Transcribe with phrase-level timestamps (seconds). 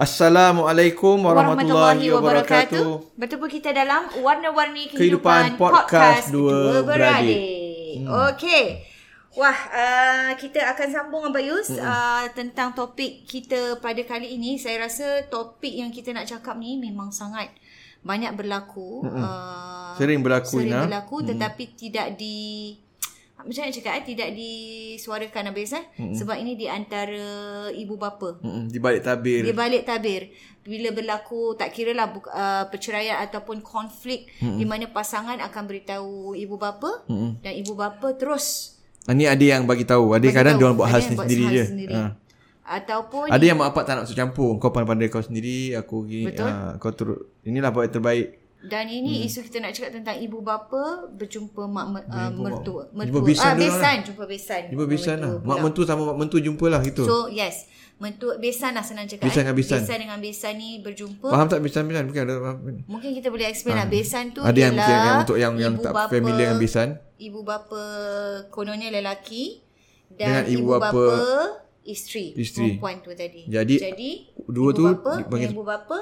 [0.00, 3.20] Assalamualaikum warahmatullahi, warahmatullahi wabarakatuh.
[3.20, 8.00] Bertemu kita dalam Warna-Warni Kehidupan, Kehidupan Podcast Dua Beradik.
[8.00, 8.32] Hmm.
[8.32, 8.80] Okey.
[9.36, 11.84] Wah, uh, kita akan sambung Abayus hmm.
[11.84, 14.56] uh, tentang topik kita pada kali ini.
[14.56, 17.52] Saya rasa topik yang kita nak cakap ni memang sangat
[18.00, 19.04] banyak berlaku.
[19.04, 19.20] Hmm.
[19.20, 20.64] Uh, sering berlaku.
[20.64, 21.28] Sering berlaku hmm.
[21.36, 22.72] tetapi tidak di
[23.44, 26.14] macam mana cakap eh tidak disuarakan habis eh mm-hmm.
[26.16, 27.28] sebab ini di antara
[27.72, 28.64] ibu bapa mm-hmm.
[28.68, 30.22] di balik tabir di balik tabir
[30.60, 34.58] bila berlaku tak kira lah uh, perceraian ataupun konflik mm-hmm.
[34.60, 37.30] di mana pasangan akan beritahu ibu bapa mm-hmm.
[37.40, 38.76] dan ibu bapa terus
[39.08, 41.64] ini ah, ada yang bagi tahu ada bagi kadang dia orang buat hal sendiri je
[41.64, 41.96] sendiri.
[41.96, 42.12] Ha.
[42.80, 46.30] ataupun ada yang mak bapak tak nak masuk campur kau pandai-pandai kau sendiri aku gini
[46.32, 46.48] Betul.
[46.48, 49.26] Ha, kau turut inilah buat yang terbaik dan ini hmm.
[49.26, 52.92] isu kita nak cakap tentang ibu bapa berjumpa mak uh, mertua.
[52.92, 53.08] Mertua.
[53.08, 53.48] Jumpa besan.
[53.48, 53.96] Ah, besan.
[53.96, 54.04] Lah.
[54.04, 54.62] Jumpa besan.
[54.68, 55.32] Jumpa besan lah.
[55.40, 57.08] Mak mentua sama mak mentua jumpa lah gitu.
[57.08, 57.64] So, yes.
[57.96, 59.24] Mentua besan lah senang cakap.
[59.24, 59.44] Besan eh.
[59.48, 59.80] dengan besan.
[59.80, 61.28] Besan dengan besan ni berjumpa.
[61.32, 62.04] Faham tak besan-besan?
[62.12, 62.34] Mungkin ada
[62.84, 63.80] Mungkin kita boleh explain ha.
[63.84, 63.88] lah.
[63.88, 66.88] Besan tu ada yang mungkin yang untuk yang, yang tak bapa, familiar dengan besan.
[67.16, 67.82] Ibu bapa
[68.52, 69.64] kononnya lelaki.
[70.10, 71.08] Dan dengan ibu, ibu bapa, bapa
[71.88, 72.36] isteri.
[72.36, 72.76] Isteri.
[72.76, 73.48] Perempuan tu tadi.
[73.48, 74.10] Jadi, Jadi
[74.52, 75.98] dua ibu tu bapa, ibu bapa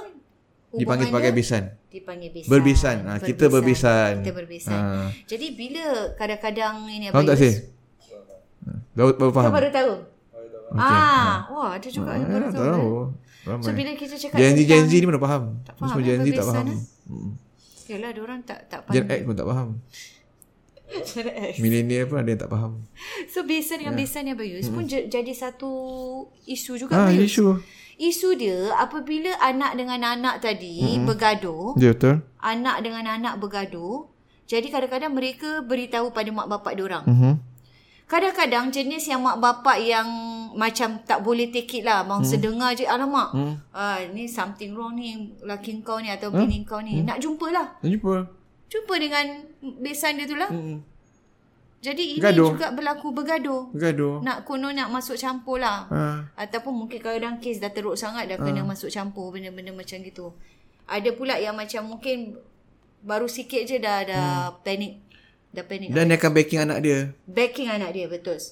[0.76, 1.64] dipanggil sebagai besan.
[1.88, 2.48] Dipanggil besan.
[2.52, 2.96] Berbesan.
[3.08, 4.12] Ha, kita berbesan.
[4.20, 4.80] Kita berbesan.
[4.80, 5.08] Ha.
[5.24, 5.84] Jadi bila
[6.20, 7.14] kadang-kadang ini apa?
[7.16, 7.54] Faham tak sih?
[8.92, 9.52] Baru, baru faham.
[9.52, 9.92] Kau baru tahu?
[10.68, 10.84] Okay.
[10.84, 11.48] Ah, ha.
[11.48, 12.60] wah ada juga ha, yang baru tahu.
[12.60, 12.92] tahu.
[13.48, 13.64] Ramai.
[13.64, 15.42] So bila kita cakap Gen Z, Gen Z ni mana faham?
[15.64, 15.88] Tak faham.
[15.96, 16.66] Semua Gen Z tak faham.
[16.68, 16.80] Eh?
[17.08, 17.30] Hmm.
[17.88, 18.92] Yalah, orang tak tak faham.
[18.92, 19.68] Gen X pun tak faham.
[21.62, 22.72] Millennial pun ada yang tak faham.
[23.28, 24.02] So besan dengan yeah.
[24.04, 24.74] besan ni Abayus hmm.
[24.74, 25.72] pun jadi satu
[26.48, 27.28] isu juga ah, Abayus.
[27.28, 27.46] isu
[27.98, 31.04] isu dia apabila anak dengan anak tadi mm-hmm.
[31.04, 31.74] bergaduh.
[31.76, 32.22] Ya betul.
[32.38, 34.06] Anak dengan anak bergaduh.
[34.48, 37.04] Jadi kadang-kadang mereka beritahu pada mak bapak diorang.
[37.04, 37.34] Mm-hmm.
[38.08, 40.08] Kadang-kadang jenis yang mak bapak yang
[40.56, 42.00] macam tak boleh take it lah.
[42.08, 42.42] Mangsa mm.
[42.42, 42.88] dengar je.
[42.88, 43.36] Alamak.
[43.36, 43.54] Mm.
[43.68, 45.36] Uh, ni something wrong ni.
[45.44, 47.04] Laki kau ni atau bini kau ni.
[47.04, 47.12] Mm.
[47.12, 47.76] Nak jumpa lah.
[47.84, 48.14] Nak jumpa.
[48.68, 49.26] Jumpa dengan
[49.80, 50.52] besan dia tu lah.
[50.52, 50.84] Mm.
[51.78, 52.52] Jadi ini gaduh.
[52.52, 53.70] juga berlaku bergaduh.
[53.70, 54.18] Bergaduh.
[54.26, 55.86] Nak konon nak masuk campur lah.
[55.88, 56.02] Ha.
[56.34, 58.42] Ataupun mungkin kadang kes dah teruk sangat dah ha.
[58.42, 60.34] kena masuk campur benda-benda macam gitu.
[60.90, 62.34] Ada pula yang macam mungkin
[63.06, 64.66] baru sikit je dah dah hmm.
[64.66, 64.92] panik.
[65.54, 65.94] Dah panik.
[65.94, 66.98] Dan dia akan backing anak dia.
[67.30, 68.42] Backing anak dia betul.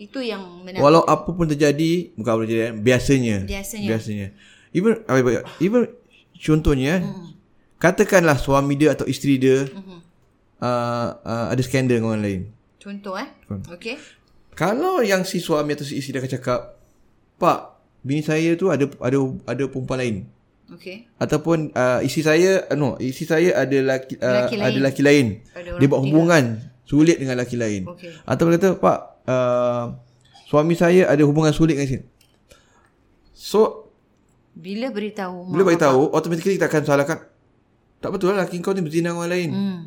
[0.00, 0.80] Itu yang menakutkan.
[0.80, 3.36] Walau apa pun terjadi, bukan apa terjadi, biasanya.
[3.44, 3.88] Biasanya.
[3.92, 4.26] Biasanya.
[4.72, 4.92] Even,
[5.60, 5.82] even
[6.40, 7.36] contohnya, hmm.
[7.80, 9.98] Katakanlah suami dia atau isteri dia hmm.
[10.60, 12.42] uh, uh, ada skandal dengan orang lain.
[12.76, 13.28] Contoh eh.
[13.48, 13.96] Okey.
[14.52, 16.76] Kalau yang si suami atau si isteri dah cakap,
[17.40, 19.18] "Pak, bini saya tu ada ada
[19.48, 20.16] ada perempuan lain."
[20.76, 21.08] Okey.
[21.16, 25.26] Ataupun uh, isteri saya, uh, no, isteri saya ada laki, uh, laki ada laki lain.
[25.80, 26.84] Dia buat hubungan tiga.
[26.84, 27.88] sulit dengan laki lain.
[27.96, 28.12] Okay.
[28.28, 29.84] Ataupun kata, "Pak, uh,
[30.46, 32.04] suami saya ada hubungan sulit dengan isteri."
[33.32, 33.88] So,
[34.52, 37.18] bila beritahu Bila beritahu, automatically kita akan salahkan.
[38.00, 39.50] Tak betul lah laki kau ni berzina dengan orang lain.
[39.52, 39.78] Hmm.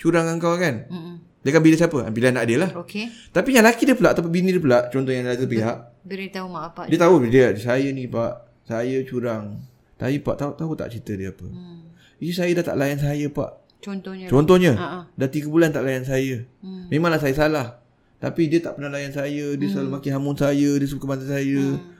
[0.00, 0.74] Curang dengan kau kan?
[0.88, 1.14] Hmm.
[1.44, 1.98] Dia akan bila siapa?
[2.08, 2.70] Bila anak dia lah.
[2.72, 3.12] Okay.
[3.28, 5.76] Tapi yang lelaki dia pula ataupun bini dia pula, contoh yang lain pihak.
[6.08, 6.82] Beritahu mak apa.
[6.88, 8.32] Dia tahu dia, saya ni pak,
[8.64, 9.60] saya curang.
[10.00, 11.44] Tapi pak tahu tahu tak cerita dia apa.
[11.44, 11.92] Hmm.
[12.16, 13.50] Isteri saya dah tak layan saya pak.
[13.84, 14.26] Contohnya.
[14.32, 15.04] Contohnya, ha.
[15.12, 16.48] dah tiga bulan tak layan saya.
[16.64, 16.88] Hmm.
[16.88, 17.84] Memanglah saya salah.
[18.16, 19.52] Tapi dia tak pernah layan saya.
[19.52, 20.70] Dia selalu maki hamun saya.
[20.80, 21.60] Dia suka bantu saya.
[21.60, 21.92] Hmm.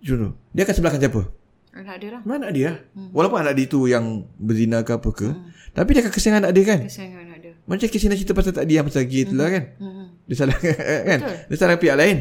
[0.00, 0.32] Contoh.
[0.56, 1.22] Dia akan sebelahkan siapa?
[1.72, 2.20] Anak dia lah.
[2.22, 2.76] Mana anak dia lah.
[3.10, 4.04] Walaupun anak dia tu yang
[4.36, 5.28] berzina ke apa ke.
[5.72, 6.80] Tapi dia akan kesian anak dia kan.
[6.84, 7.52] Kesian anak dia.
[7.64, 9.64] Macam Kisina cerita pasal tak diam pasal gay tu lah kan.
[9.80, 10.06] Hmm.
[10.28, 10.56] Dia salah
[11.10, 11.18] kan.
[11.48, 12.16] Dia salah pihak lain.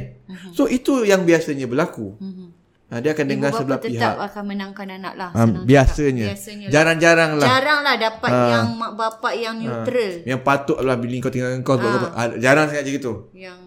[0.54, 2.16] So itu yang biasanya berlaku.
[2.16, 2.56] Hmm.
[2.92, 4.04] Ha, dia akan dengar sebelah bapa pihak.
[4.04, 5.32] tetap akan menangkan anak lah.
[5.32, 6.28] Ha, biasanya.
[6.36, 6.72] Biasanya lah.
[6.76, 7.48] Jarang-jarang lah.
[7.48, 10.12] Jarang lah dapat yang mak bapak yang neutral.
[10.28, 11.76] Yang patutlah bila kau tinggalkan kau.
[11.80, 12.36] sebab apa.
[12.36, 13.14] Jarang sangat macam gitu.
[13.32, 13.60] Yang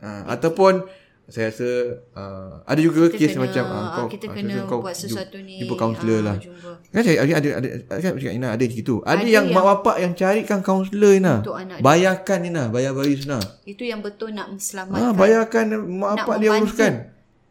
[0.00, 0.88] Ha, ataupun
[1.30, 1.70] saya rasa
[2.12, 5.38] uh, ada juga kes kena- macam ah, ah, kau kita ah, kena kau buat sesuatu
[5.38, 5.56] ni.
[5.58, 6.36] jumpa kaunselor Ah, lah.
[6.36, 6.70] jumpa.
[6.90, 8.94] Kan saya ada ada ada kan cakap Ina ada gitu.
[9.00, 11.34] Ada, Ada yang, yang- mak bapak yang carikan kaunselor Ina.
[11.40, 11.78] Dia.
[11.78, 13.38] Bayarkan Ina, bayar bayi Ina.
[13.62, 15.00] Itu yang betul nak selamatkan.
[15.00, 16.92] Ha, bayarkan mak bapak dia uruskan.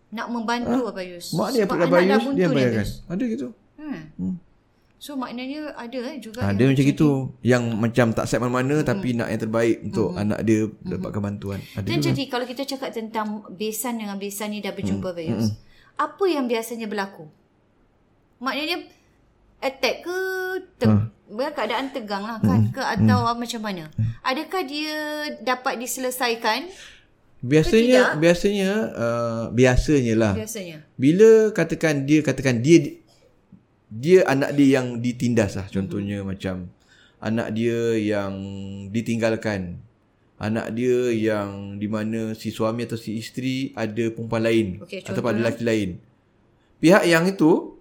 [0.10, 1.32] Nak membantu Abang Yus.
[1.32, 2.86] Mak dia Sebab anak dah dia bayarkan.
[3.08, 3.48] Ada gitu.
[3.80, 4.36] Hmm.
[5.00, 7.32] So maknanya ada eh juga Ada macam jadi- gitu.
[7.40, 11.60] Yang macam tak set mana-mana tapi nak yang terbaik untuk anak dia dapatkan bantuan.
[11.74, 12.08] Ada Dan juga.
[12.12, 14.78] jadi kalau kita cakap tentang besan dengan besan ni dah Hmm.
[14.78, 15.56] berjumpa Abang Yus.
[15.96, 17.32] Apa yang biasanya berlaku?
[18.40, 18.84] Maknanya
[19.60, 20.18] attack ke
[20.76, 21.08] te- Ha.
[21.50, 22.72] keadaan tegang lah kan Hmm.
[22.72, 23.88] ke atau macam mana?
[24.22, 24.96] Adakah dia
[25.40, 26.68] dapat diselesaikan
[27.40, 30.34] Biasanya biasanya uh, biasanya lah.
[30.36, 30.84] biasanya?
[30.96, 33.00] Bila katakan dia katakan dia
[33.90, 36.28] dia anak dia yang ditindas lah contohnya hmm.
[36.28, 36.56] macam
[37.20, 38.34] anak dia yang
[38.94, 39.82] ditinggalkan
[40.38, 45.36] anak dia yang di mana si suami atau si isteri ada perempuan lain Okey, ataupun
[45.36, 45.90] ada lelaki lain
[46.80, 47.76] pihak yang itu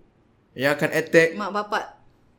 [0.53, 1.85] yang akan attack Mak bapak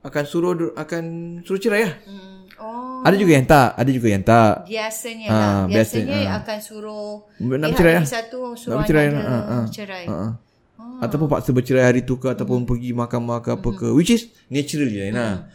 [0.01, 1.03] akan suruh akan
[1.41, 2.35] suruh cerai lah hmm.
[2.59, 6.37] Oh ada juga yang tak ada juga yang tak Biasanya Ah, lah biasa- Biasanya ah.
[6.43, 8.11] akan suruh Nak Pihak yang lah.
[8.11, 9.23] satu Suruh Nak anak lah.
[9.23, 9.65] dia Ah, ah.
[9.71, 10.03] Cerai
[10.79, 11.03] uh-huh.
[11.03, 13.91] Ataupun paksa bercerai hari tu ke Ataupun pergi mahkamah ke apa ke.
[13.91, 15.51] Which is natural je lah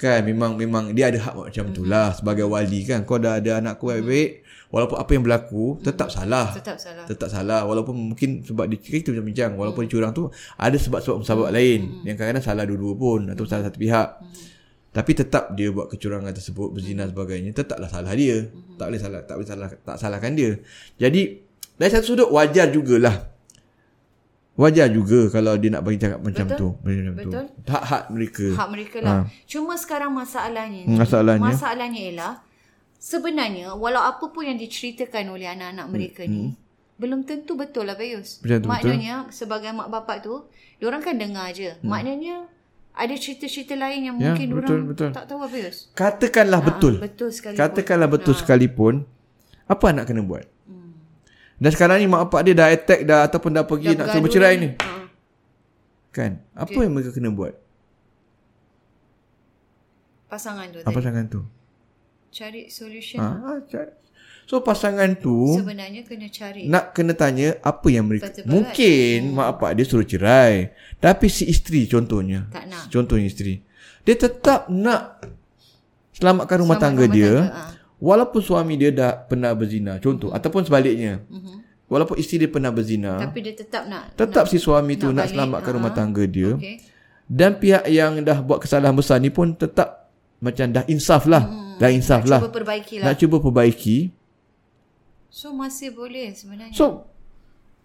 [0.00, 3.04] Kan memang memang Dia ada hak macam tu lah Sebagai wali kan.
[3.04, 4.42] Kau dah ada anak kau baik-baik
[4.72, 6.48] Walaupun apa yang berlaku Tetap salah.
[6.56, 7.04] Tetap salah.
[7.04, 11.20] Tetap salah Walaupun mungkin Sebab dia, kita macam bincang Walaupun dia curang tu Ada sebab-sebab
[11.20, 14.08] sebab lain Yang kadang-kadang salah dua-dua pun Atau salah satu pihak.
[14.92, 18.52] Tapi tetap dia buat kecurangan tersebut berzina sebagainya tetaplah salah dia.
[18.76, 20.60] Tak boleh salah tak boleh salah tak salahkan dia.
[21.00, 21.40] Jadi
[21.80, 23.31] dari satu sudut wajar jugalah
[24.52, 26.58] wajar juga kalau dia nak bagi cakap macam Betul.
[26.58, 27.44] tu macam tu Betul.
[27.66, 29.14] hak-hak mereka Hak mereka lah
[29.44, 31.42] Cuma sekarang masalahnya Hmm, masalahnya?
[31.42, 32.34] Masalahnya ialah
[32.96, 36.52] Sebenarnya Walau apa pun yang diceritakan oleh anak-anak mereka ni
[36.94, 38.70] Belum tentu betul lah Bayus Hmm, Betul tu, betul.
[38.92, 40.34] Maknanya Sebagai mak bapak tu
[40.76, 42.46] Diorang kan dengar je Maknanya
[42.92, 44.22] Ada cerita-cerita lain yang Hmm.
[44.22, 45.08] Ya, mungkin betul, diorang betul.
[45.10, 48.94] Tak tahu Bayus katakanlah betul Betul sekali katakanlah betul sekalipun
[49.64, 50.81] apa nak kena buat Hmm.
[51.62, 54.54] Dan sekarang ni mak bapak dia dah attack dah ataupun dah pergi nak suruh bercerai
[54.58, 54.68] ni.
[54.74, 55.06] ha.
[56.10, 56.42] kan?
[56.58, 57.54] Apa yang mereka kena buat?
[60.26, 60.96] Pasangan tu apa tadi.
[60.98, 61.40] pasangan tu.
[62.32, 63.92] Cari solution ha, cari.
[64.48, 69.46] so pasangan tu Sebenarnya kena cari nak kena tanya apa yang mereka Betul-betul mungkin mak
[69.54, 70.74] bapak dia suruh cerai.
[70.98, 72.50] Tapi si isteri contohnya.
[72.50, 72.90] Tak nak.
[72.90, 73.62] Contohnya isteri.
[74.02, 75.22] Dia tetap nak
[76.10, 77.34] selamatkan rumah tangga rumah dia.
[77.38, 77.81] tangga, ah.
[78.02, 81.86] Walaupun suami dia dah pernah berzina contoh ataupun sebaliknya Mhm.
[81.86, 85.38] walaupun isteri dia pernah berzina Tapi dia tetap nak tetap si suami tu nak balik,
[85.38, 85.76] selamatkan ah.
[85.78, 86.90] rumah tangga dia Okay
[87.32, 91.46] dan pihak yang dah buat kesalahan besar ni pun tetap macam dah insaf lah
[91.78, 92.50] dah insaf lah Hmm.
[92.50, 93.96] Cuba perbaiki lah nak cuba perbaiki
[95.32, 96.76] So masih boleh sebenarnya.
[96.76, 97.08] So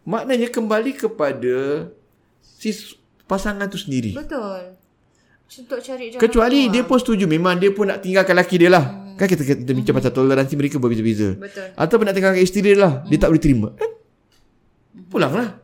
[0.03, 1.87] maknanya kembali kepada
[2.43, 2.75] si
[3.23, 4.11] pasangan tu sendiri.
[4.11, 4.75] Betul.
[5.47, 6.73] Untuk cari jalan Kecuali keluar.
[6.75, 8.83] dia pun setuju memang dia pun nak tinggalkan lelaki dia lah.
[9.17, 11.35] Kan kita kita bincang pasal toleransi mereka berbeza-beza.
[11.35, 11.73] Betul.
[11.73, 13.01] Ataupun nak tinggalkan isteri lah.
[13.09, 13.67] Dia tak boleh terima.
[13.81, 13.91] Eh,
[15.09, 15.57] Pulanglah.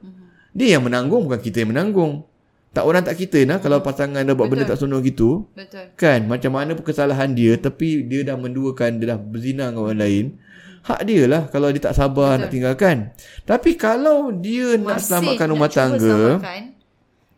[0.53, 2.25] Dia yang menanggung bukan kita yang menanggung.
[2.74, 5.45] Tak orang tak kita nah kalau pasangan dah buat benda tak senonoh gitu.
[5.53, 5.93] Betul.
[5.93, 10.01] Kan macam mana pun kesalahan dia tapi dia dah menduakan dia dah berzina dengan orang
[10.01, 10.25] lain.
[10.83, 12.41] Hak dia lah kalau dia tak sabar Betul.
[12.41, 12.98] nak tinggalkan.
[13.45, 16.62] Tapi kalau dia nak selamatkan rumah nak tangga, selamatkan,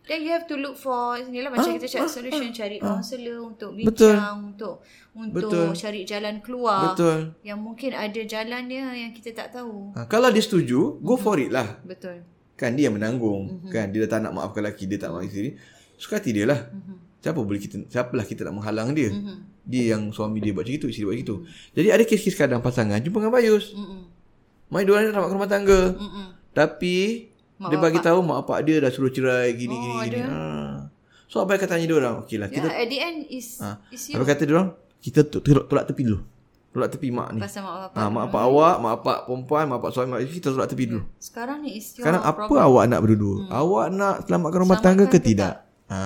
[0.06, 3.92] then you have to look for inilah macam kita cari solution cari kaunselor untuk bincang
[3.92, 4.14] Betul.
[4.54, 4.74] untuk
[5.16, 5.66] untuk Betul.
[5.72, 7.32] cari jalan keluar betul.
[7.40, 9.96] yang mungkin ada jalan dia yang kita tak tahu.
[9.96, 11.80] Ha, kalau dia setuju, go for it lah.
[11.88, 12.20] Betul.
[12.52, 13.48] Kan dia yang menanggung.
[13.48, 13.72] Mm-hmm.
[13.72, 15.50] Kan dia dah tak nak maafkan lelaki, dia tak maafkan isteri.
[15.96, 16.68] Suka hati dia lah.
[16.68, 16.96] Mm-hmm.
[17.24, 19.08] Siapa boleh kita siapalah kita nak menghalang dia.
[19.08, 19.38] Mm-hmm.
[19.66, 21.36] Dia yang suami dia buat macam itu, isteri dia buat macam itu.
[21.80, 23.72] Jadi ada kes-kes kadang pasangan jumpa dengan Bayus.
[23.72, 24.02] Mm-mm.
[24.68, 25.96] Mai dua orang nak rumah tangga.
[25.96, 26.26] Mm-mm.
[26.52, 26.96] Tapi
[27.56, 30.04] Mak dia bagi tahu mak bapak dia dah suruh cerai gini Oh, gini ada.
[30.06, 30.20] gini.
[30.22, 30.40] Ha.
[31.26, 33.80] So abang akan tanya dia orang, okeylah kita Yeah, at the end is ha.
[33.88, 36.20] is you Abang kata dia orang, kita tolak, tolak tepi dulu.
[36.70, 37.40] Tolak tepi mak ni.
[37.40, 37.96] pasal mak bapak.
[37.96, 41.02] Ha, mak bapak awak, mak bapak perempuan, mak bapak suami, mak kita tolak tepi dulu.
[41.16, 42.60] Sekarang ni is Sekarang apa problem.
[42.62, 43.36] awak nak berdua?
[43.38, 43.48] Hmm.
[43.50, 45.64] Awak nak selamatkan rumah tangga ke tidak?
[45.88, 45.98] Ha.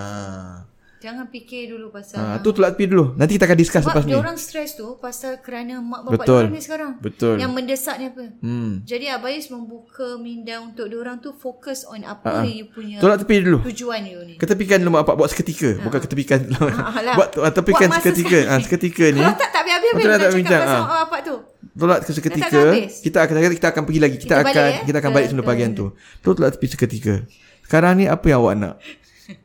[1.00, 3.16] Jangan fikir dulu pasal Ha, tu tolak tepi dulu.
[3.16, 4.12] Nanti kita akan discuss Sebab lepas ni.
[4.12, 6.44] dia orang stres tu pasal kerana mak bapak Betul.
[6.48, 7.00] ni sekarang.
[7.00, 7.40] Betul.
[7.40, 8.24] Yang mendesak ni apa?
[8.38, 8.84] Hmm.
[8.84, 13.16] Jadi Abayus membuka minda untuk dia orang tu fokus on apa yang you punya Tolak
[13.18, 13.64] tepi dulu.
[13.64, 14.34] tujuan you ni.
[14.36, 15.80] Ketepikan dulu mak bapak buat seketika.
[15.80, 16.40] Bukan ketepikan.
[16.52, 17.14] Ah, lah.
[17.18, 18.38] buat uh, tepikan Buat seketika.
[18.46, 19.20] Ah, seketika ni.
[19.20, 20.82] Kalau tak tak habis-habis Betul, nak tak cakap bincang, pasal ah.
[20.82, 21.36] mak bapak tu.
[21.72, 22.60] Tolak ke seketika.
[23.00, 24.16] Kita akan kita akan pergi lagi.
[24.20, 25.86] Kita, Kita balik, akan eh, kita akan balik sebelum ke- bahagian tu.
[26.20, 27.14] Tu tolak tepi seketika.
[27.62, 28.74] Sekarang ni apa yang awak nak?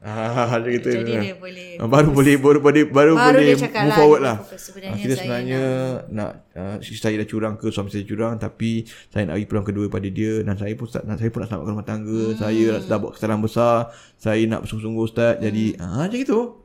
[0.04, 0.89] Ah, dia kata.
[1.01, 1.22] Jadi ah.
[1.24, 4.38] dia boleh Ah, baru boleh baru boleh baru, Baru boleh dia move lah, forward lah.
[4.56, 5.63] Sebenarnya Ah, kita saya sebenarnya
[6.12, 9.86] nak, uh, saya dah curang ke suami saya curang tapi saya nak bagi peluang kedua
[9.92, 12.22] pada dia dan saya pun nak saya pun nak selamatkan rumah tangga.
[12.32, 12.38] Hmm.
[12.39, 13.75] Saya dah buat kesalahan besar.
[14.15, 15.34] Saya nak bersungguh-sungguh ustaz.
[15.44, 16.64] Jadi ah macam gitu.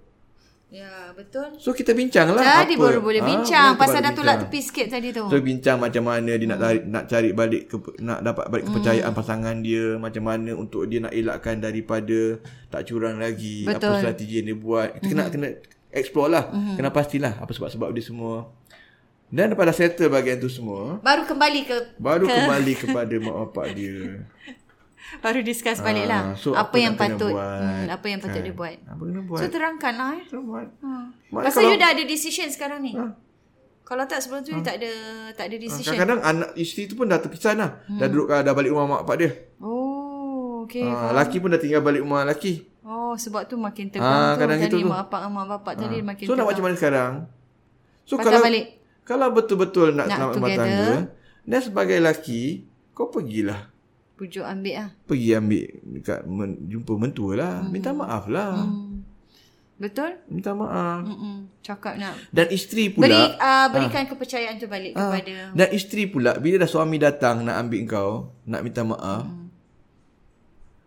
[1.20, 1.48] Betul.
[1.60, 2.82] So kita bincang lah Jadi apa.
[2.82, 5.24] baru boleh Ah, bincang boleh pasal dah tolak tepi sikit tadi tu.
[5.28, 9.12] So bincang macam mana dia nak tarik, nak cari balik ke, nak dapat balik kepercayaan
[9.12, 13.92] pasangan dia, macam mana untuk dia nak elakkan daripada tak curang lagi, Betul.
[13.92, 14.88] apa strategi yang dia buat.
[14.96, 15.48] Kita kena kena
[15.90, 16.44] explore lah.
[16.74, 18.48] Kena pastilah apa sebab-sebab dia semua.
[19.28, 23.66] Dan lepas dah settle bahagian tu semua, Baru kembali ke baru kembali kepada mak bapak
[23.74, 24.26] dia.
[25.24, 26.22] baru discuss balik lah.
[26.22, 28.46] Ah, so apa, apa yang patut buat, hmm, apa yang patut kan?
[28.46, 28.76] dia buat.
[28.84, 29.38] Apa kena buat?
[29.38, 30.24] So terangkan lah eh.
[30.26, 30.66] Kena buat.
[30.78, 31.04] Hmm.
[31.28, 32.92] Maknanya Pasal kalau- you dah ada decision sekarang ni.
[32.94, 33.12] Ah.
[33.82, 34.90] Kalau tak sebelum tu you tak ada
[35.34, 35.92] tak ada decision.
[35.92, 37.70] Kadang-kadang anak isteri tu pun dah terpisah dah.
[37.90, 39.30] Dah duduk dah balik rumah mak bapak dia.
[39.58, 40.86] Oh, okay.
[40.86, 42.70] Ah, laki pun dah tinggal balik rumah laki.
[42.80, 44.38] Oh, sebab tu makin Ah, tegang tu.
[44.38, 47.12] kadang Tadi gitu mak bapak mak bapak tadi makin So nak macam mana sekarang?
[48.02, 48.64] So Patah kalau balik.
[49.02, 50.90] kalau betul-betul nak, Nak selamat rumah tangga,
[51.40, 52.42] dan sebagai lelaki,
[52.90, 53.69] kau pergilah.
[54.20, 54.88] Pujuk ambil lah.
[55.08, 55.64] Pergi ambil
[55.96, 57.54] dekat men, jumpa mentua lah.
[57.64, 58.68] Minta maaf lah.
[58.68, 59.00] Hmm.
[59.80, 60.20] Betul?
[60.28, 61.08] Minta maaf.
[61.08, 61.48] Mm-mm.
[61.64, 63.08] Cakap nak Dan isteri pula.
[63.08, 67.48] beri uh, berikan kepercayaan tu balik ah, kepada dan isteri pula, bila dah suami datang
[67.48, 68.12] nak ambil kau,
[68.44, 69.24] nak minta maaf,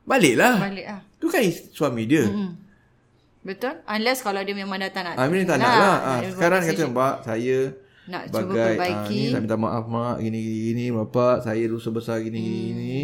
[0.06, 0.62] baliklah.
[0.62, 1.02] balik ah.
[1.18, 1.42] Tu kan
[1.74, 2.30] suami dia.
[2.30, 2.54] Mm.
[3.42, 3.82] Betul?
[3.90, 5.18] Unless kalau dia memang datang nak.
[5.18, 5.82] Ah, ni tak nak lah.
[5.82, 6.84] Ah, dia buat sekarang kata.
[6.94, 7.58] Mbak, saya
[8.06, 9.16] nak cuba Bagai ah, perbaiki.
[9.18, 12.68] ni saya minta maaf mak gini gini, gini bapak saya dosa besar gini Hmm.
[12.70, 12.96] gini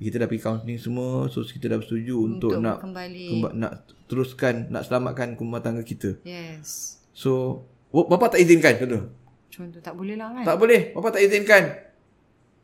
[0.00, 3.26] kita dah pergi counselling semua so kita dah bersetuju untuk, Untuk nak kembali.
[3.32, 3.72] kemba, nak
[4.04, 6.98] teruskan nak selamatkan rumah tangga kita Yes.
[7.08, 9.04] so w- bapak tak izinkan contoh
[9.48, 10.44] Contoh tak boleh lah kan?
[10.44, 11.62] tak boleh bapak tak izinkan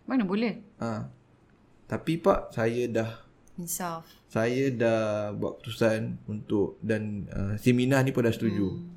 [0.05, 0.67] Mana boleh?
[0.77, 1.07] ha.
[1.85, 3.11] tapi pak saya dah
[3.55, 4.03] Insaf.
[4.27, 8.91] saya dah buat keputusan untuk dan uh, seminar ni pun dah setuju Hmm.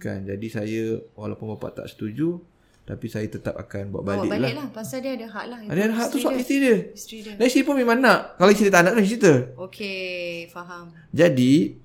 [0.00, 0.82] Kan jadi saya
[1.16, 2.40] walaupun bapak tak setuju
[2.84, 4.76] tapi saya tetap akan bawa Bawa balik, balik lah lah.
[4.76, 5.58] Pasal dia ada hak lah.
[5.72, 6.44] Ada hak tu soal dia.
[6.44, 6.76] isteri dia.
[6.92, 7.34] Isteri dia.
[7.40, 8.36] Dan isteri pun memang nak.
[8.36, 9.32] Kalau isteri tak nak, tak cerita.
[9.56, 10.92] Okay, faham.
[11.08, 11.80] Jadi,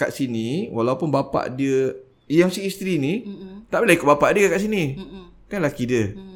[0.00, 1.92] kat sini, walaupun bapak dia,
[2.24, 3.68] yang si isteri ni, Mm-mm.
[3.68, 4.96] tak boleh ikut bapak dia kat sini.
[4.96, 5.24] Mm-mm.
[5.44, 6.16] Kan laki dia.
[6.16, 6.33] Hmm.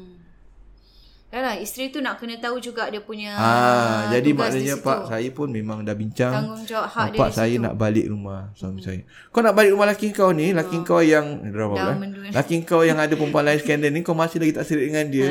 [1.29, 4.99] Dah lah, isteri tu nak kena tahu juga dia punya Ah, jadi tugas maknanya pak
[5.05, 6.33] saya pun memang dah bincang.
[6.33, 7.61] Tanggungjawab hak dia Bapak di saya situ.
[7.61, 8.99] nak balik rumah suami saya.
[9.29, 12.97] Kau nak balik rumah laki kau ni, laki kau yang drama mendua- Laki kau yang
[12.97, 15.29] ada perempuan lain skandal ni kau masih lagi tak serik dengan dia.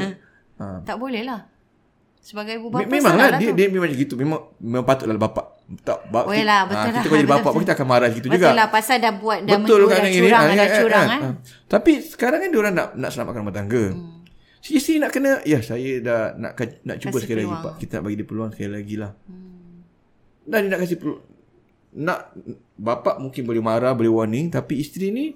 [0.56, 0.86] Ha.
[0.86, 1.50] Tak boleh lah.
[2.20, 3.56] Sebagai ibu bapa memang lah dia, tu.
[3.56, 4.14] dia memang macam gitu.
[4.14, 5.46] Memang memang patutlah bapak.
[5.80, 6.92] Tak ba- Oh, yelah, betul ah, lah.
[6.94, 8.48] Kita kalau jadi Betul, bapak pun kita akan marah gitu Betul juga.
[8.54, 10.20] lah pasal dah buat dah Betul mendua, kan dah yang ini.
[10.22, 11.08] curang Ah, dah ah, curang.
[11.66, 13.84] Tapi sekarang kan diorang nak nak selamatkan rumah tangga.
[13.90, 14.17] Hmm.
[14.58, 16.52] Si isteri nak kena, ya saya dah nak
[16.84, 17.64] nak cuba Kasih sekali lagi peluang.
[17.64, 17.74] pak.
[17.78, 19.12] Kita nak bagi dia peluang sekali lagi lah.
[19.26, 19.76] Hmm.
[20.48, 21.24] Dan dia nak kasih peluang.
[21.88, 22.20] Nak
[22.76, 24.50] bapak mungkin boleh marah, boleh warning.
[24.50, 25.26] Tapi isteri ni,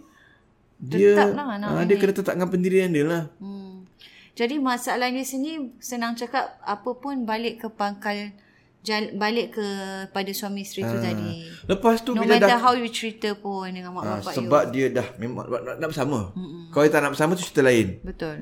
[0.83, 3.23] dia Tetap lah ah, dia kena tetapkan pendirian dia lah.
[3.38, 3.87] Hmm.
[4.35, 8.35] Jadi masalahnya sini senang cakap apa pun balik ke pangkal
[8.83, 9.67] jal, balik ke
[10.11, 11.47] pada suami isteri tu tadi.
[11.71, 14.62] Lepas tu No bila matter dah how you cerita pun dengan mak ah, bapak sebab
[14.75, 16.35] dia dah memang nak, nak, bersama.
[16.75, 18.02] Kalau dia tak nak bersama tu cerita lain.
[18.02, 18.07] you.
[18.11, 18.38] Betul.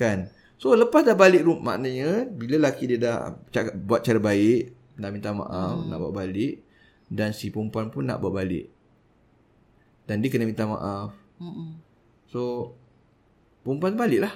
[0.00, 3.16] Kan So lepas dah balik rumah Maknanya Bila laki dia dah
[3.52, 5.88] cakap, Buat cara baik Nak minta maaf hmm.
[5.92, 6.64] Nak bawa balik
[7.06, 8.72] Dan si perempuan pun nak bawa balik
[10.08, 11.76] Dan dia kena minta maaf Mm-mm.
[12.26, 12.72] So
[13.60, 14.34] Perempuan balik lah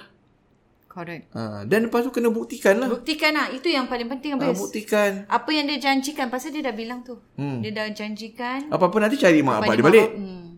[0.85, 1.27] Correct.
[1.35, 3.51] ha, Dan lepas tu kena buktikan lah Buktikan lah.
[3.51, 4.39] Itu yang paling penting.
[4.39, 4.55] ha.
[4.55, 6.31] Buktikan Apa yang dia janjikan.
[6.31, 7.19] Pasal dia dah bilang tu.
[7.35, 7.59] Hmm.
[7.59, 8.71] Dia dah janjikan.
[8.71, 10.54] Apa-apa nanti cari mak bapak dia balik Hmm.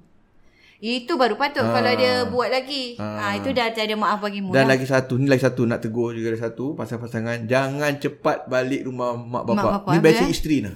[0.77, 2.93] Itu baru patut kalau dia buat lagi.
[2.97, 3.33] Ah.
[3.33, 4.51] itu dah ada maaf bagi mu.
[4.51, 4.77] Dan lah.
[4.77, 8.85] lagi satu Ni lagi satu Nak tegur juga ada satu Pasal pasangan Jangan cepat balik
[8.85, 10.29] rumah mak bapak, bapak, Ni biasa eh?
[10.29, 10.75] isteri lah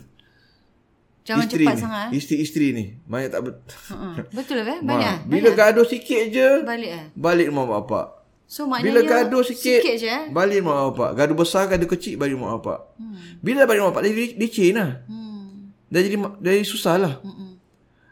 [1.22, 1.82] Jangan isteri cepat ni.
[1.82, 2.02] sangat.
[2.04, 2.18] eh.
[2.18, 4.14] Isteri-isteri ni Banyak tak bet- Uh-uh.
[4.32, 4.66] Betul lah.
[4.68, 4.80] Eh?
[4.82, 5.16] Ma, Banyak.
[5.24, 7.06] Bila gaduh sikit je Balik eh.
[7.14, 8.06] Balik rumah bapak
[8.50, 10.24] So Bila maknanya gaduh sikit, sikit je eh.
[10.28, 13.38] Balik rumah bapak Gaduh besar gaduh kecil Balik rumah bapak Hmm.
[13.38, 15.70] Bila balik rumah bapak Dia, chain lah Hmm.
[15.88, 17.51] Dah jadi dah jadi susah lah Mm-mm.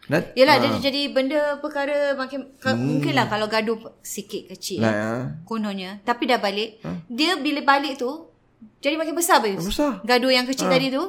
[0.10, 4.89] Dan, Yelah jadi jadi benda perkara makin ka, mungkin lah kalau gaduh sikit kecil eh,
[4.89, 8.25] ya kononnya tapi dah balik dia bila balik tu
[8.78, 10.01] jadi makin besar Bayus Besar.
[10.01, 11.04] gaduh yang kecil tadi tu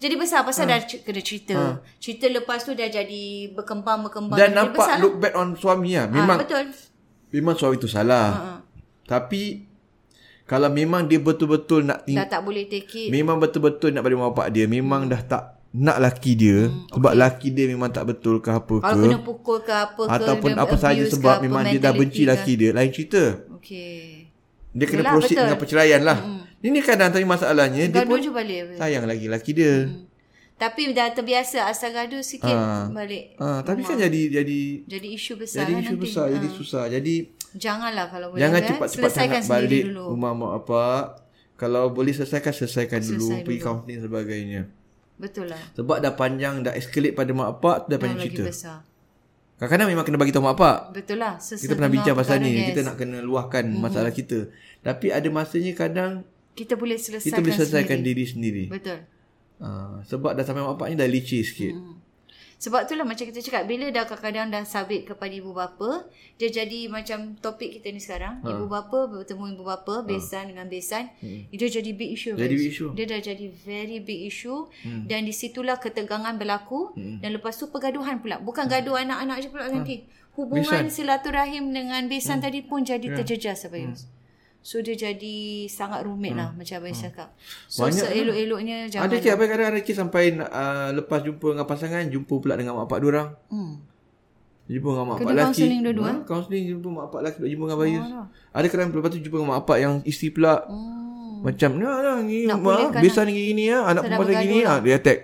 [0.00, 1.76] Jadi besar pasal dah c- kena cerita.
[2.00, 4.32] Cerita lepas tu dah jadi berkembang-berkembang.
[4.34, 4.96] Dan nampak besar.
[4.96, 6.08] look back on suami lah.
[6.08, 6.64] Ah, Memang betul.
[7.30, 8.28] memang suami tu salah.
[8.32, 8.50] Ha.
[9.04, 9.68] Tapi
[10.46, 13.08] kalau memang dia betul-betul nak Dah tak boleh take it.
[13.12, 17.12] memang betul-betul nak bagi mak bapak dia, memang dah tak nak laki dia Hmm, sebab
[17.14, 20.12] laki dia memang tak betul ke apa Kalau ke kena pukul ke apa ke.
[20.12, 22.28] ataupun dia apa saja sebab apa, memang dia dah benci ke.
[22.28, 23.24] laki dia, lain cerita.
[23.52, 24.26] Okey.
[24.68, 25.44] Dia kena proceed betul.
[25.44, 26.18] dengan perceraian lah.
[26.58, 28.76] Ini kadang tapi masalahnya dia Gaduh pun je balik.
[28.76, 29.74] sayang lagi laki dia.
[30.56, 32.84] Tapi dah terbiasa asal gaduh sikit Ah.
[32.86, 33.32] balik.
[33.36, 36.02] Ah, tapi kan jadi jadi Jadi isu besar jadi lah isu nanti.
[36.02, 36.84] besar, jadi susah.
[36.86, 37.14] Jadi
[37.52, 38.40] Janganlah kalau boleh.
[38.40, 38.68] jangan kan?
[38.68, 40.04] cepat-cepat Selesaikan sangat balik dulu.
[40.12, 41.02] rumah mak bapak.
[41.56, 43.66] Kalau boleh selesaikan selesaikan dulu, Selesai pergi dulu.
[43.66, 44.62] kaunseling dan sebagainya.
[45.20, 45.60] Betul lah.
[45.76, 48.42] Sebab dah panjang dah escalate pada mak bapak tu dah panjang cerita.
[48.48, 48.78] besar.
[49.60, 50.78] Kadang-kadang memang kena bagi tahu mak bapak.
[50.96, 51.36] Betul lah.
[51.36, 52.50] Sesetengah Kita pernah bincang pasal ni.
[52.50, 52.66] yes.
[52.72, 54.48] Kita nak kena luahkan masalah kita.
[54.80, 58.16] Tapi ada masanya kadang Kita boleh selesaikan kita boleh selesaikan sendiri.
[58.16, 58.64] diri sendiri.
[58.72, 58.98] Betul.
[59.60, 61.76] Ah, sebab dah sampai mak bapak ni dah licin sikit.
[61.76, 61.99] Hmm.
[62.60, 66.04] Sebab itulah macam kita cakap bila dah kadang-kadang dah sabit kepada ibu bapa,
[66.36, 68.44] dia jadi macam topik kita ni sekarang.
[68.44, 68.52] Ha.
[68.52, 72.36] Ibu bapa bertemu ibu bapa, besan dengan besan, dia jadi big issue.
[72.36, 72.44] Hmm.
[72.44, 72.90] Jadi big issue.
[72.92, 74.68] Dia dah jadi very big issue
[75.08, 78.36] dan di situlah ketegangan berlaku dan lepas tu pergaduhan pula.
[78.44, 79.96] Bukan gaduh anak-anak je pula nanti.
[80.36, 80.94] Hubungan Besan.
[80.94, 84.06] silaturahim dengan besan tadi pun jadi terjejas apa Yus.
[84.60, 87.32] So dia jadi sangat rumit lah macam Abang cakap.
[87.64, 91.64] So Banyak seelok-eloknya jangan Ada kes apa kadang ada kes sampai uh, lepas jumpa dengan
[91.64, 93.28] pasangan jumpa pula dengan mak dia orang.
[93.48, 93.72] hmm.
[94.70, 95.44] Jumpa dengan mak bapak lelaki.
[95.48, 98.04] counselling dua-dua, Ha, Counselling jumpa mak bapak lelaki jumpa dengan bayus.
[98.52, 100.54] Ada kadang lepas tu jumpa dengan mak bapak yang isteri pula.
[100.68, 101.40] Hmm.
[101.40, 104.76] Macam nah, nah, ni Nak mak pulihkan biasa ni gini ya, anak perempuan gini ah
[104.84, 105.18] dia attack.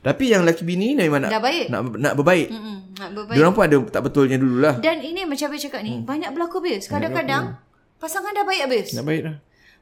[0.00, 1.66] Tapi yang lelaki bini ni memang nak Dah baik.
[1.70, 2.48] nak nak berbaik.
[2.50, 2.76] Mm-mm.
[2.98, 3.36] Nak berbaik.
[3.36, 4.74] Dia orang pun ada tak betulnya dululah.
[4.80, 6.90] Dan ini macam Abang cakap ni, banyak berlaku habis.
[6.90, 7.67] Kadang-kadang
[7.98, 8.94] pasangan dah baik habis.
[8.94, 9.36] Nak baik dah.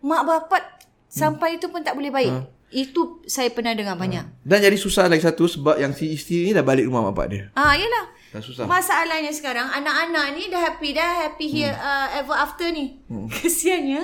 [0.05, 0.63] Mak bapak
[1.09, 2.33] sampai itu pun tak boleh baik.
[2.73, 4.43] Itu saya pernah dengar banyak.
[4.43, 7.27] Dan jadi susah lagi satu sebab yang si isteri ni dah balik rumah mak bapak
[7.31, 7.45] dia.
[7.55, 8.13] Ah, yalah.
[8.35, 8.67] Dah susah.
[8.67, 12.99] Masalahnya sekarang anak-anak ni dah happy dah happy here uh, ever after ni.
[13.41, 14.03] Kesiannya.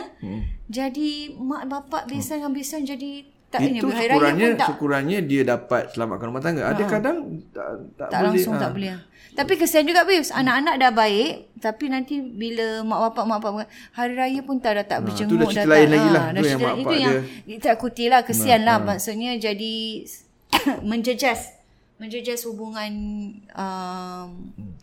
[0.71, 5.43] Jadi mak bapak besan dengan besan jadi tak Itu ini sekurangnya pun tak sekurangnya dia
[5.45, 6.63] dapat selamatkan rumah tangga.
[6.65, 7.17] Ada kadang
[7.53, 7.69] tak,
[8.01, 8.25] tak, tak boleh.
[8.33, 8.61] langsung ah.
[8.65, 8.97] tak boleh.
[9.33, 10.33] Tapi kesian juga Bius.
[10.33, 11.33] Anak-anak dah baik.
[11.57, 15.37] Tapi nanti bila mak bapak, mak bapak hari raya pun tak dah tak berjenguk.
[15.37, 16.23] tu dah cerita lain lagi lah.
[16.23, 18.21] ah, Tu dah yang cerita- mak Itu bapak yang kita akuti lah.
[18.25, 18.77] Kesian lah.
[18.81, 19.75] Maksudnya jadi
[20.91, 21.41] menjejas.
[21.97, 22.91] Menjejas hubungan
[23.53, 24.29] um,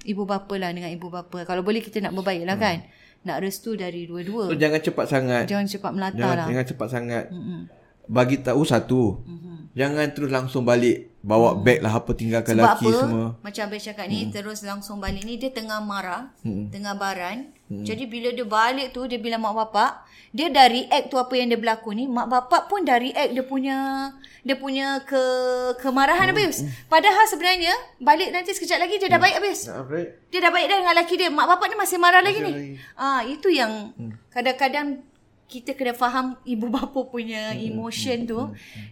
[0.06, 1.42] ibu bapa lah dengan ibu bapa.
[1.44, 2.86] Kalau boleh kita nak berbaik lah kan.
[3.20, 4.56] Nak restu dari So, dua-dua.
[4.56, 5.44] jangan cepat sangat.
[5.46, 6.48] Jangan cepat melata Jangan, lah.
[6.48, 7.26] jangan cepat sangat.
[8.10, 9.22] Bagi tahu satu.
[9.78, 13.00] Jangan terus langsung balik bawa beg lah apa tinggalkan Sebab lelaki apa?
[13.00, 13.26] semua.
[13.40, 14.32] Macam Abang cakap ni Hmm.
[14.34, 17.54] terus langsung balik ni dia tengah marah, tengah baran.
[17.70, 21.54] Jadi bila dia balik tu dia bilang mak bapak, dia dah react tu apa yang
[21.54, 23.78] dia berlaku ni, mak bapak pun dah react dia punya
[24.42, 25.22] dia punya ke
[25.78, 26.66] kemarahan habis.
[26.90, 29.70] Padahal sebenarnya balik nanti sekejap lagi dia dah baik habis.
[29.70, 30.18] Nah, right.
[30.34, 31.30] Dia dah baik dah dengan lelaki dia.
[31.30, 32.52] Mak bapak ni masih marah lagi ni.
[32.98, 33.94] Ah, itu yang
[34.34, 35.06] kadang-kadang
[35.50, 38.40] kita kena faham ibu bapa punya emotion tu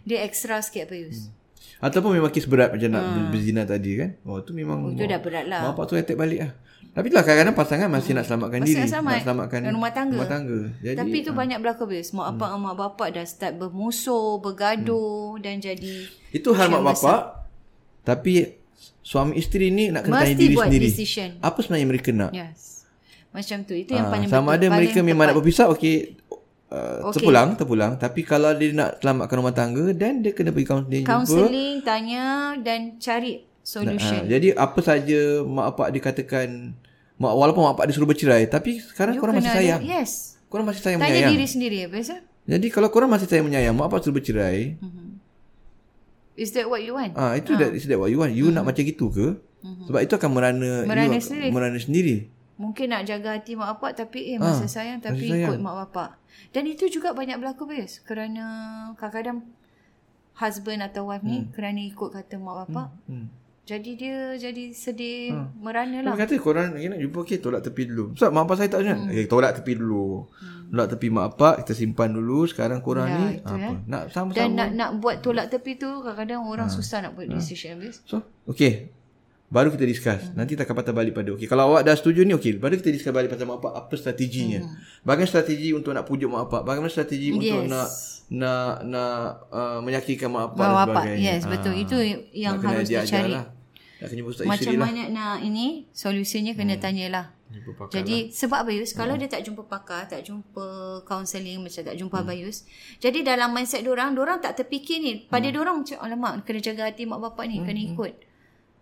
[0.02, 1.30] dia extra sikit apa Yus.
[1.78, 4.10] Ataupun memang kes berat macam nak berzina tadi kan.
[4.24, 4.92] Oh tu memang Hmm.
[4.92, 5.62] Itu dah berat lah.
[5.64, 6.52] Bapak tu attack balik lah.
[6.88, 8.80] Tapi itulah kadang-kadang pasangan masih nak selamatkan Masih diri.
[8.80, 9.12] nak selamat.
[9.12, 10.16] Nak selamatkan rumah tangga.
[10.18, 10.58] Rumah tangga.
[10.80, 12.10] Jadi, Tapi itu banyak berlaku bis.
[12.10, 15.94] Mak bapak dengan mak bapak dah start bermusuh, bergaduh dan jadi
[16.28, 17.20] itu hal mak bapak.
[18.02, 18.58] Tapi
[19.00, 20.84] suami isteri ni nak kena tanya Mesti diri buat sendiri.
[20.84, 21.28] decision.
[21.38, 22.30] Apa sebenarnya mereka nak?
[22.32, 22.82] yes.
[23.28, 23.74] Macam tu.
[23.76, 25.44] Itu yang Ah, paling sama ada betul, mereka paling memang nak tepat.
[25.44, 25.94] berpisah okey
[26.68, 27.20] uh, Okey.
[27.20, 31.12] terpulang terpulang tapi kalau dia nak selamatkan rumah tangga dan dia kena pergi kaunseling jumpa
[31.14, 32.24] Counselling, tanya
[32.58, 34.22] dan cari solution.
[34.22, 36.72] Ha, jadi apa saja mak bapak dikatakan
[37.14, 39.80] mak walaupun mak bapak dia suruh bercerai tapi sekarang You korang masih kena ada- sayang.
[39.82, 40.10] Yes.
[40.46, 41.32] Korang masih sayang Tanya menyayang.
[41.34, 42.14] diri sendiri ya, biasa.
[42.48, 44.80] Jadi kalau korang masih sayang menyayang mak bapak suruh bercerai,
[46.32, 47.12] Is that what you want?
[47.12, 48.30] ah itu that is that what you want.
[48.30, 49.26] You nak macam gitu ke?
[49.58, 51.48] Sebab itu akan merana Merana you, sendiri.
[51.50, 52.16] Merana sendiri.
[52.58, 55.46] Mungkin nak jaga hati mak bapak tapi eh masa Ah, sayang tapi sayang.
[55.46, 56.18] ikut mak bapak.
[56.50, 58.44] Dan itu juga banyak berlaku bis kerana
[58.94, 59.46] kadang-kadang
[60.34, 62.88] husband atau wife ni kerana ikut kata mak bapak.
[63.06, 63.30] Hmm.
[63.62, 66.16] Jadi dia jadi sedih merana lah.
[66.16, 68.16] Dia kata korang ni nak jumpa okey tolak tepi dulu.
[68.16, 68.98] Sebab mak bapak saya tak macam.
[69.12, 70.24] Eh tolak tepi dulu.
[70.68, 72.48] Tolak tepi mak bapak kita simpan dulu.
[72.48, 73.72] Sekarang korang Ya, ni apa?
[73.84, 74.34] Nak sama-sama.
[74.34, 78.00] Dan nak nak buat tolak tepi tu kadang-kadang orang susah nak buat decision habis.
[78.02, 78.88] So, okay.
[79.48, 80.28] Baru kita discuss.
[80.36, 81.48] Nanti kita akan patah balik pada okay.
[81.48, 82.60] Kalau awak dah setuju ni okay.
[82.60, 84.60] Baru kita discuss balik pasal mak bapak apa strateginya.
[85.00, 86.68] Bagaimana strategi untuk nak pujuk mak bapak?
[86.68, 87.72] Bagaimana strategi untuk Yes.
[87.72, 87.88] nak
[88.28, 89.16] nak nak
[89.48, 91.24] uh, menyakitkan mak bapak Mak dan sebagainya.
[91.24, 91.74] Yes, betul.
[91.80, 91.96] Itu
[92.36, 93.32] yang nak harus dicari.
[93.32, 93.46] Lah.
[93.98, 94.76] Nak kena ustaz Macam lah.
[94.76, 94.84] Hmm.
[94.84, 99.64] mana nak ini solusinya kena tanyalah Jumpa pakar Jadi sebab Abayus kalau dia tak jumpa
[99.64, 102.68] pakar, tak jumpa kaunseling macam tak jumpa Abayus.
[103.00, 105.24] Jadi dalam mindset orang, orang tak terfikir ni.
[105.24, 108.27] Pada orang macam alamak kena jaga hati mak bapak ni, kena ikut.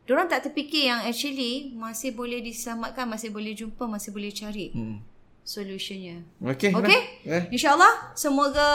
[0.07, 5.03] Diorang tak terfikir yang actually masih boleh diselamatkan, masih boleh jumpa, masih boleh cari Hmm.
[5.43, 6.23] solutionnya.
[6.39, 6.71] Okey.
[6.71, 7.01] Okey?
[7.27, 7.43] Eh.
[7.51, 8.67] InsyaAllah semoga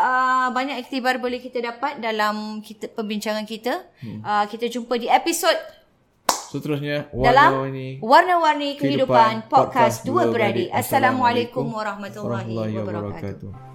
[0.00, 3.84] uh, banyak iktibar boleh kita dapat dalam kita perbincangan kita.
[4.00, 4.24] Hmm.
[4.24, 5.52] Uh, kita jumpa di episod
[6.50, 10.66] Seterusnya dalam warna-warni Warna-Warni Kehidupan, Kehidupan Podcast Podcast Dua Beradik.
[10.72, 13.48] Assalamualaikum warahmatullahi warahmatullahi wabarakatuh.
[13.52, 13.69] wabarakatuh.